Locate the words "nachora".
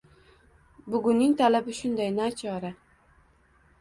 2.19-2.73